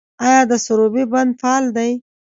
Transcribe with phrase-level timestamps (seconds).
[0.27, 1.91] آیا د سروبي بند فعال دی؟